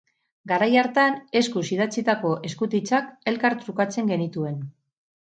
[0.51, 4.63] Garai hartan eskuz idatzitako eskutitzak elkar trukatzen genituen.